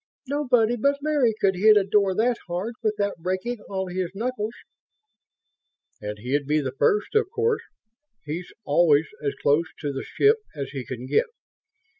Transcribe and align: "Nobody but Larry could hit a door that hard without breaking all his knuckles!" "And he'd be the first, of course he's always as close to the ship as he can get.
"Nobody 0.27 0.77
but 0.77 0.97
Larry 1.03 1.35
could 1.39 1.55
hit 1.57 1.77
a 1.77 1.83
door 1.83 2.15
that 2.15 2.39
hard 2.47 2.73
without 2.81 3.19
breaking 3.19 3.59
all 3.69 3.85
his 3.87 4.09
knuckles!" 4.15 4.55
"And 6.01 6.17
he'd 6.17 6.47
be 6.47 6.59
the 6.59 6.71
first, 6.71 7.13
of 7.13 7.29
course 7.29 7.61
he's 8.25 8.51
always 8.63 9.05
as 9.23 9.35
close 9.35 9.71
to 9.77 9.93
the 9.93 10.01
ship 10.03 10.37
as 10.55 10.69
he 10.71 10.85
can 10.87 11.05
get. 11.05 11.27